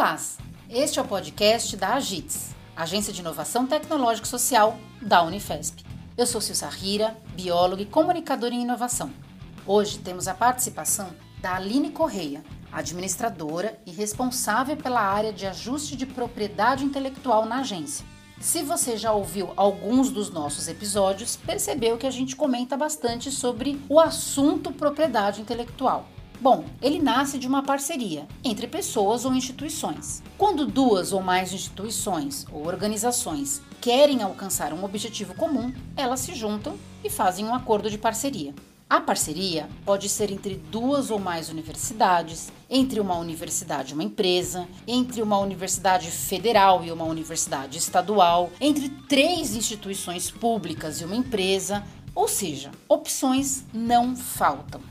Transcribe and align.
Olá, 0.00 0.18
este 0.70 0.98
é 0.98 1.02
o 1.02 1.06
podcast 1.06 1.76
da 1.76 1.92
Agits, 1.92 2.54
Agência 2.74 3.12
de 3.12 3.20
Inovação 3.20 3.66
Tecnológica 3.66 4.26
e 4.26 4.30
Social 4.30 4.78
da 5.02 5.22
Unifesp. 5.22 5.84
Eu 6.16 6.26
sou 6.26 6.40
Silsa 6.40 6.70
Rira, 6.70 7.14
bióloga 7.34 7.82
e 7.82 7.84
comunicadora 7.84 8.54
em 8.54 8.62
inovação. 8.62 9.10
Hoje 9.66 9.98
temos 9.98 10.26
a 10.26 10.32
participação 10.32 11.10
da 11.42 11.56
Aline 11.56 11.90
Correia, 11.90 12.42
administradora 12.72 13.78
e 13.84 13.90
responsável 13.90 14.74
pela 14.74 15.02
área 15.02 15.34
de 15.34 15.46
ajuste 15.46 15.94
de 15.94 16.06
propriedade 16.06 16.82
intelectual 16.82 17.44
na 17.44 17.56
agência. 17.56 18.06
Se 18.40 18.62
você 18.62 18.96
já 18.96 19.12
ouviu 19.12 19.52
alguns 19.54 20.08
dos 20.08 20.30
nossos 20.30 20.66
episódios, 20.66 21.36
percebeu 21.36 21.98
que 21.98 22.06
a 22.06 22.10
gente 22.10 22.34
comenta 22.34 22.74
bastante 22.74 23.30
sobre 23.30 23.78
o 23.86 24.00
assunto 24.00 24.72
propriedade 24.72 25.42
intelectual. 25.42 26.08
Bom, 26.40 26.64
ele 26.80 27.02
nasce 27.02 27.38
de 27.38 27.46
uma 27.46 27.62
parceria 27.62 28.26
entre 28.42 28.66
pessoas 28.66 29.26
ou 29.26 29.34
instituições. 29.34 30.22
Quando 30.38 30.64
duas 30.64 31.12
ou 31.12 31.20
mais 31.20 31.52
instituições 31.52 32.46
ou 32.50 32.66
organizações 32.66 33.60
querem 33.78 34.22
alcançar 34.22 34.72
um 34.72 34.82
objetivo 34.82 35.34
comum, 35.34 35.70
elas 35.94 36.20
se 36.20 36.34
juntam 36.34 36.78
e 37.04 37.10
fazem 37.10 37.44
um 37.44 37.54
acordo 37.54 37.90
de 37.90 37.98
parceria. 37.98 38.54
A 38.88 39.02
parceria 39.02 39.68
pode 39.84 40.08
ser 40.08 40.30
entre 40.32 40.54
duas 40.56 41.10
ou 41.10 41.18
mais 41.18 41.50
universidades, 41.50 42.50
entre 42.70 43.00
uma 43.00 43.18
universidade 43.18 43.90
e 43.90 43.94
uma 43.94 44.02
empresa, 44.02 44.66
entre 44.86 45.20
uma 45.20 45.38
universidade 45.38 46.10
federal 46.10 46.82
e 46.82 46.90
uma 46.90 47.04
universidade 47.04 47.76
estadual, 47.76 48.50
entre 48.58 48.88
três 48.88 49.54
instituições 49.54 50.30
públicas 50.30 51.02
e 51.02 51.04
uma 51.04 51.14
empresa, 51.14 51.84
ou 52.14 52.26
seja, 52.26 52.70
opções 52.88 53.62
não 53.74 54.16
faltam. 54.16 54.89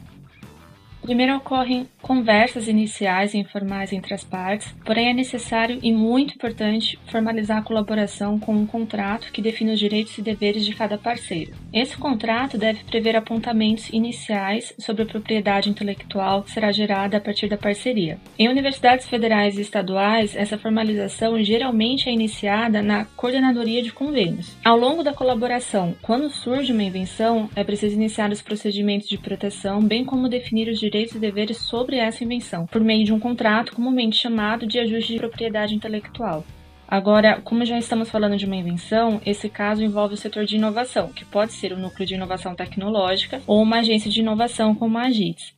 Primeiro 1.10 1.38
ocorrem 1.38 1.90
conversas 2.04 2.68
iniciais 2.68 3.34
e 3.34 3.40
informais 3.40 3.92
entre 3.92 4.14
as 4.14 4.24
partes, 4.24 4.72
porém 4.86 5.10
é 5.10 5.14
necessário 5.14 5.80
e 5.82 5.92
muito 5.92 6.36
importante 6.36 7.00
formalizar 7.08 7.58
a 7.58 7.64
colaboração 7.64 8.40
com 8.40 8.54
um 8.54 8.68
contrato 8.68 9.32
que 9.32 9.42
define 9.42 9.74
os 9.74 9.80
direitos 9.80 10.16
e 10.20 10.22
deveres 10.22 10.64
de 10.64 10.76
cada 10.76 11.00
parceiro. 11.00 11.52
Esse 11.74 11.98
contrato 11.98 12.60
deve 12.60 12.84
prever 12.84 13.16
apontamentos 13.16 13.90
iniciais 13.90 14.72
sobre 14.78 15.02
a 15.02 15.06
propriedade 15.08 15.68
intelectual 15.68 16.44
que 16.44 16.52
será 16.52 16.72
gerada 16.72 17.18
a 17.18 17.20
partir 17.20 17.48
da 17.48 17.58
parceria. 17.58 18.20
Em 18.38 18.48
universidades 18.48 19.08
federais 19.08 19.58
e 19.58 19.62
estaduais, 19.62 20.36
essa 20.36 20.60
formalização 20.60 21.42
geralmente 21.44 22.08
é 22.08 22.14
iniciada 22.14 22.84
na 22.84 23.06
coordenadoria 23.06 23.82
de 23.82 23.92
convênios. 23.92 24.56
Ao 24.64 24.78
longo 24.78 25.02
da 25.02 25.12
colaboração, 25.12 25.96
quando 26.04 26.30
surge 26.30 26.72
uma 26.72 26.84
invenção, 26.84 27.50
é 27.56 27.64
preciso 27.64 27.96
iniciar 27.96 28.32
os 28.32 28.44
procedimentos 28.44 29.10
de 29.10 29.18
proteção, 29.18 29.82
bem 29.82 30.06
como 30.06 30.30
definir 30.30 30.70
os 30.70 30.80
direitos 30.80 30.99
direitos 31.00 31.16
e 31.16 31.20
deveres 31.20 31.58
sobre 31.58 31.98
essa 31.98 32.24
invenção, 32.24 32.66
por 32.66 32.82
meio 32.82 33.06
de 33.06 33.14
um 33.14 33.20
contrato 33.20 33.74
comumente 33.74 34.18
chamado 34.18 34.68
de 34.68 34.80
ajuste 34.80 35.14
de 35.14 35.20
propriedade 35.20 35.74
intelectual. 35.74 36.44
Agora, 36.88 37.40
como 37.42 37.64
já 37.64 37.78
estamos 37.78 38.10
falando 38.10 38.36
de 38.36 38.46
uma 38.46 38.56
invenção, 38.56 39.22
esse 39.26 39.48
caso 39.48 39.84
envolve 39.84 40.16
o 40.16 40.18
setor 40.18 40.46
de 40.46 40.56
inovação, 40.56 41.10
que 41.10 41.24
pode 41.24 41.54
ser 41.54 41.72
o 41.72 41.78
núcleo 41.78 42.06
de 42.06 42.16
inovação 42.16 42.56
tecnológica 42.56 43.42
ou 43.46 43.62
uma 43.62 43.80
agência 43.80 44.10
de 44.10 44.20
inovação 44.20 44.74
como 44.74 44.98
a 44.98 45.04
AGITS. 45.04 45.54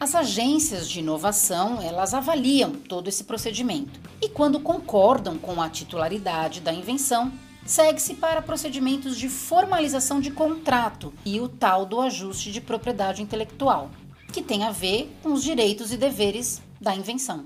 As 0.00 0.14
agências 0.14 0.88
de 0.88 1.00
inovação, 1.00 1.80
elas 1.82 2.14
avaliam 2.14 2.72
todo 2.72 3.08
esse 3.08 3.24
procedimento 3.24 3.98
e 4.20 4.28
quando 4.28 4.60
concordam 4.60 5.38
com 5.38 5.60
a 5.62 5.68
titularidade 5.68 6.60
da 6.60 6.72
invenção, 6.72 7.32
segue-se 7.68 8.14
para 8.14 8.40
procedimentos 8.40 9.18
de 9.18 9.28
formalização 9.28 10.20
de 10.20 10.30
contrato 10.30 11.12
e 11.22 11.38
o 11.38 11.48
tal 11.50 11.84
do 11.84 12.00
ajuste 12.00 12.50
de 12.50 12.62
propriedade 12.62 13.22
intelectual, 13.22 13.90
que 14.32 14.42
tem 14.42 14.64
a 14.64 14.70
ver 14.70 15.14
com 15.22 15.34
os 15.34 15.42
direitos 15.42 15.92
e 15.92 15.98
deveres 15.98 16.62
da 16.80 16.94
invenção. 16.94 17.44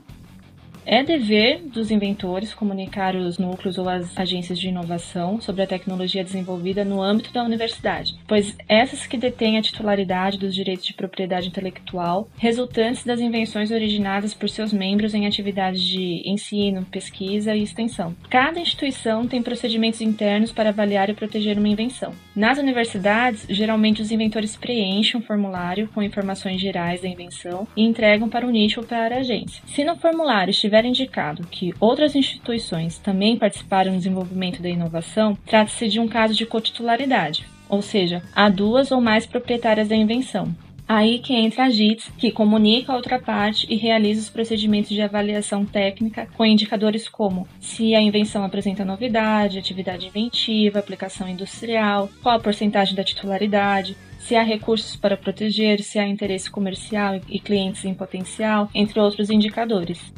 É 0.85 1.03
dever 1.03 1.61
dos 1.61 1.93
inventores 1.93 2.53
comunicar 2.53 3.15
os 3.15 3.39
núcleos 3.39 3.79
ou 3.79 3.89
as 3.89 4.19
agências 4.19 4.59
de 4.59 4.69
inovação 4.69 5.41
sobre 5.41 5.63
a 5.63 5.67
tecnologia 5.67 6.25
desenvolvida 6.25 6.85
no 6.85 7.01
âmbito 7.01 7.33
da 7.33 7.45
universidade, 7.45 8.17
pois 8.27 8.57
essas 8.69 9.07
que 9.07 9.17
detêm 9.17 9.57
a 9.57 9.63
titularidade 9.63 10.39
dos 10.39 10.53
direitos 10.53 10.85
de 10.85 10.95
propriedade 10.95 11.49
intelectual 11.49 12.29
resultantes 12.37 13.05
das 13.05 13.21
invenções 13.21 13.71
originadas 13.71 14.35
por 14.35 14.49
seus 14.49 14.73
membros 14.73 15.15
em 15.15 15.27
atividades 15.27 15.83
de 15.83 16.23
ensino, 16.27 16.85
pesquisa 16.91 17.55
e 17.55 17.63
extensão. 17.63 18.15
Cada 18.29 18.59
instituição 18.59 19.27
tem 19.27 19.43
procedimentos 19.43 20.01
internos 20.01 20.51
para 20.51 20.71
avaliar 20.71 21.09
e 21.09 21.15
proteger 21.15 21.59
uma 21.59 21.69
invenção. 21.69 22.13
Nas 22.35 22.59
universidades, 22.59 23.47
geralmente 23.49 24.03
os 24.03 24.11
inventores 24.11 24.57
preenchem 24.57 25.21
um 25.21 25.25
formulário 25.25 25.89
com 25.95 26.03
informações 26.03 26.61
gerais 26.61 27.03
da 27.03 27.09
invenção 27.09 27.69
e 27.77 27.83
entregam 27.83 28.29
para 28.29 28.47
o 28.47 28.51
nicho 28.51 28.81
ou 28.81 28.87
para 28.87 29.17
a 29.17 29.19
agência. 29.21 29.63
Se 29.67 29.85
no 29.85 29.97
formulário 29.97 30.51
estiver 30.51 30.72
tiver 30.73 30.87
indicado 30.87 31.47
que 31.49 31.75
outras 31.79 32.15
instituições 32.15 32.97
também 32.97 33.37
participaram 33.37 33.93
do 33.93 33.99
desenvolvimento 33.99 34.63
da 34.63 34.71
inovação, 34.71 35.37
trata-se 35.45 35.87
de 35.87 36.01
um 36.01 36.09
caso 36.09 36.33
de 36.33 36.47
cotitularidade, 36.47 37.47
ou 37.69 37.83
seja, 37.83 38.23
há 38.35 38.49
duas 38.49 38.91
ou 38.91 38.99
mais 38.99 39.27
proprietárias 39.27 39.89
da 39.89 39.95
invenção. 39.97 40.55
Aí 40.89 41.19
que 41.19 41.35
entra 41.35 41.65
a 41.65 41.71
JITS, 41.71 42.11
que 42.17 42.31
comunica 42.31 42.91
a 42.91 42.97
outra 42.97 43.19
parte 43.19 43.67
e 43.69 43.77
realiza 43.77 44.23
os 44.23 44.31
procedimentos 44.31 44.91
de 44.91 45.03
avaliação 45.03 45.65
técnica 45.65 46.27
com 46.37 46.45
indicadores 46.45 47.07
como 47.07 47.47
se 47.61 47.95
a 47.95 48.01
invenção 48.01 48.43
apresenta 48.43 48.83
novidade, 48.83 49.59
atividade 49.59 50.07
inventiva, 50.07 50.79
aplicação 50.79 51.29
industrial, 51.29 52.09
qual 52.23 52.37
a 52.37 52.41
porcentagem 52.41 52.95
da 52.95 53.05
titularidade, 53.05 53.95
se 54.21 54.35
há 54.35 54.43
recursos 54.43 54.97
para 54.97 55.19
proteger, 55.19 55.83
se 55.83 55.99
há 55.99 56.07
interesse 56.07 56.51
comercial 56.51 57.21
e 57.29 57.39
clientes 57.39 57.85
em 57.85 57.93
potencial, 57.93 58.71
entre 58.75 58.99
outros 58.99 59.29
indicadores. 59.29 60.13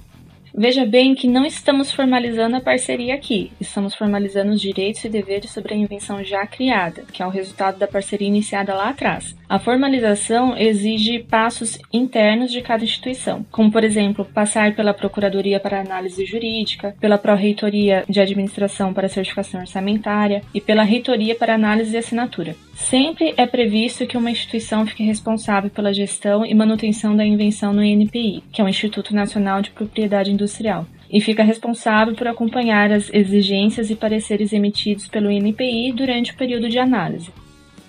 Veja 0.57 0.87
bem 0.87 1.17
que 1.17 1.27
não 1.27 1.45
estamos 1.45 1.91
formalizando 1.91 2.55
a 2.55 2.61
parceria 2.61 3.17
aqui, 3.17 3.51
estamos 3.61 3.93
formalizando 3.93 4.53
os 4.53 4.61
direitos 4.61 5.03
e 5.03 5.09
deveres 5.09 5.51
sobre 5.51 5.75
a 5.75 5.77
invenção 5.77 6.23
já 6.23 6.47
criada, 6.47 7.03
que 7.13 7.21
é 7.21 7.27
o 7.27 7.31
resultado 7.31 7.77
da 7.77 7.89
parceria 7.89 8.29
iniciada 8.29 8.73
lá 8.73 8.91
atrás. 8.91 9.35
A 9.49 9.59
formalização 9.59 10.57
exige 10.57 11.19
passos 11.19 11.77
internos 11.93 12.53
de 12.53 12.63
cada 12.63 12.85
instituição, 12.85 13.45
como, 13.51 13.73
por 13.73 13.83
exemplo, 13.83 14.25
passar 14.25 14.77
pela 14.77 14.95
Procuradoria 14.95 15.59
para 15.59 15.81
Análise 15.81 16.25
Jurídica, 16.25 16.95
pela 17.01 17.19
Pró-Reitoria 17.19 18.05
de 18.09 18.21
Administração 18.21 18.95
para 18.95 19.09
Certificação 19.09 19.61
Orçamentária 19.61 20.41
e 20.55 20.61
pela 20.61 20.85
Reitoria 20.85 21.35
para 21.35 21.57
Análise 21.57 21.97
e 21.97 21.99
Assinatura. 21.99 22.55
Sempre 22.75 23.35
é 23.37 23.47
previsto 23.47 24.07
que 24.07 24.17
uma 24.17 24.31
instituição 24.31 24.87
fique 24.87 25.03
responsável 25.03 25.71
pela 25.71 25.93
gestão 25.93 26.45
e 26.45 26.55
manutenção 26.55 27.17
da 27.17 27.25
invenção 27.25 27.73
no 27.73 27.83
INPI, 27.83 28.43
que 28.53 28.61
é 28.61 28.65
o 28.65 28.69
Instituto 28.69 29.15
Nacional 29.15 29.63
de 29.63 29.71
Propriedade 29.71 30.33
Industrial 30.33 30.87
e 31.15 31.21
fica 31.21 31.45
responsável 31.45 32.13
por 32.15 32.27
acompanhar 32.27 32.91
as 32.91 33.09
exigências 33.15 33.89
e 33.89 33.95
pareceres 33.95 34.53
emitidos 34.53 35.07
pelo 35.07 35.31
INPI 35.31 35.93
durante 35.93 36.33
o 36.33 36.37
período 36.37 36.69
de 36.69 36.77
análise. 36.77 37.31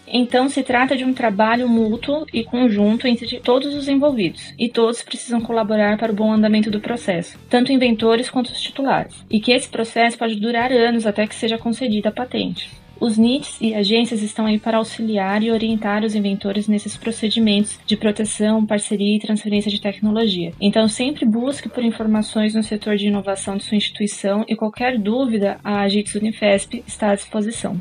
Então, 0.07 0.47
se 0.47 0.61
trata 0.61 0.95
de 0.95 1.03
um 1.03 1.11
trabalho 1.11 1.67
mútuo 1.67 2.27
e 2.31 2.43
conjunto 2.43 3.07
entre 3.07 3.39
todos 3.39 3.73
os 3.73 3.87
envolvidos, 3.87 4.53
e 4.59 4.69
todos 4.69 5.01
precisam 5.01 5.41
colaborar 5.41 5.97
para 5.97 6.11
o 6.11 6.15
bom 6.15 6.31
andamento 6.31 6.69
do 6.69 6.79
processo, 6.79 7.39
tanto 7.49 7.71
inventores 7.71 8.29
quanto 8.29 8.51
os 8.51 8.61
titulares, 8.61 9.15
e 9.31 9.39
que 9.39 9.51
esse 9.51 9.67
processo 9.67 10.17
pode 10.19 10.35
durar 10.35 10.71
anos 10.71 11.07
até 11.07 11.25
que 11.25 11.33
seja 11.33 11.57
concedida 11.57 12.09
a 12.09 12.11
patente. 12.11 12.69
Os 12.99 13.17
NITs 13.17 13.57
e 13.59 13.75
agências 13.75 14.21
estão 14.21 14.45
aí 14.45 14.57
para 14.57 14.77
auxiliar 14.77 15.43
e 15.43 15.51
orientar 15.51 16.03
os 16.03 16.15
inventores 16.15 16.67
nesses 16.67 16.95
procedimentos 16.95 17.77
de 17.85 17.97
proteção, 17.97 18.65
parceria 18.65 19.17
e 19.17 19.19
transferência 19.19 19.69
de 19.69 19.81
tecnologia. 19.81 20.53
Então, 20.61 20.87
sempre 20.87 21.25
busque 21.25 21.67
por 21.67 21.83
informações 21.83 22.55
no 22.55 22.63
setor 22.63 22.95
de 22.95 23.07
inovação 23.07 23.57
de 23.57 23.63
sua 23.63 23.77
instituição 23.77 24.45
e 24.47 24.55
qualquer 24.55 24.97
dúvida, 24.97 25.59
a 25.63 25.81
Agits 25.81 26.15
Unifesp 26.15 26.83
está 26.87 27.11
à 27.11 27.15
disposição. 27.15 27.77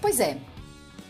Pois 0.00 0.18
é, 0.18 0.38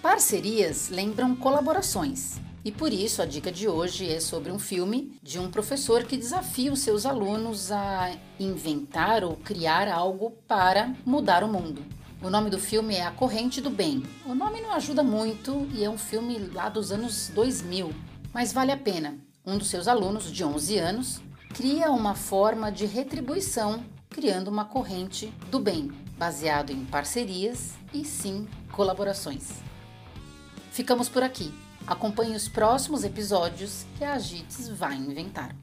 parcerias 0.02 0.90
lembram 0.90 1.36
colaborações. 1.36 2.40
E 2.64 2.72
por 2.72 2.92
isso 2.92 3.22
a 3.22 3.24
dica 3.24 3.52
de 3.52 3.68
hoje 3.68 4.12
é 4.12 4.18
sobre 4.18 4.50
um 4.50 4.58
filme 4.58 5.16
de 5.22 5.38
um 5.38 5.48
professor 5.48 6.02
que 6.02 6.16
desafia 6.16 6.72
os 6.72 6.80
seus 6.80 7.06
alunos 7.06 7.70
a 7.70 8.10
inventar 8.40 9.22
ou 9.22 9.36
criar 9.36 9.86
algo 9.86 10.32
para 10.48 10.92
mudar 11.04 11.44
o 11.44 11.48
mundo. 11.48 11.84
O 12.22 12.30
nome 12.30 12.48
do 12.48 12.58
filme 12.58 12.94
é 12.94 13.04
A 13.04 13.10
Corrente 13.10 13.60
do 13.60 13.68
Bem. 13.68 14.02
O 14.24 14.34
nome 14.34 14.60
não 14.60 14.72
ajuda 14.72 15.02
muito 15.02 15.68
e 15.72 15.84
é 15.84 15.90
um 15.90 15.98
filme 15.98 16.38
lá 16.38 16.68
dos 16.68 16.90
anos 16.90 17.28
2000, 17.34 17.92
mas 18.32 18.52
vale 18.52 18.72
a 18.72 18.76
pena. 18.76 19.18
Um 19.44 19.58
dos 19.58 19.68
seus 19.68 19.86
alunos, 19.86 20.32
de 20.32 20.42
11 20.42 20.78
anos, 20.78 21.22
cria 21.54 21.90
uma 21.90 22.14
forma 22.14 22.72
de 22.72 22.86
retribuição 22.86 23.84
criando 24.08 24.48
uma 24.48 24.64
corrente 24.64 25.26
do 25.50 25.60
bem, 25.60 25.92
baseado 26.16 26.70
em 26.70 26.86
parcerias 26.86 27.74
e 27.92 28.02
sim 28.02 28.48
colaborações. 28.72 29.50
Ficamos 30.72 31.08
por 31.08 31.22
aqui. 31.22 31.52
Acompanhe 31.86 32.34
os 32.34 32.48
próximos 32.48 33.04
episódios 33.04 33.84
que 33.96 34.04
a 34.04 34.14
Agits 34.14 34.68
vai 34.70 34.96
inventar. 34.96 35.54